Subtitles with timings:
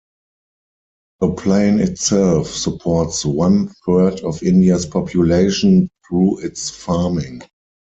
[1.19, 7.43] The plain itself supports one-third of India's population through its farming.